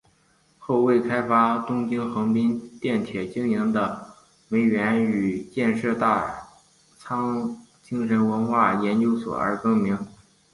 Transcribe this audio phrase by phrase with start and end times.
[0.57, 4.15] 后为了开发东京横滨电铁经营的
[4.47, 6.47] 梅园与建设大
[6.97, 9.95] 仓精神文化研究所而更名。